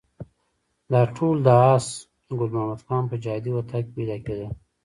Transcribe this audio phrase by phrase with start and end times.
[0.91, 1.85] دا ټول د آس
[2.37, 4.49] ګل محمد خان په جهادي اطاق کې پیدا کېدل.